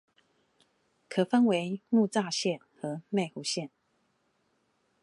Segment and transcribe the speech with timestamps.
[1.07, 3.69] 可分為木柵線和內湖線